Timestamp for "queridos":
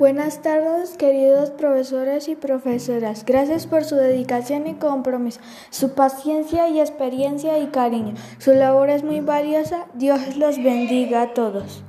0.96-1.50